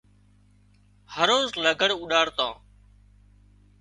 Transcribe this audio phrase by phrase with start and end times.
[1.15, 2.51] هروز لگھڙ اُوڏاڙتان